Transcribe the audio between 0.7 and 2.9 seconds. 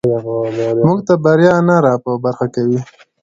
موږ ته بریا نه راپه برخه کوي.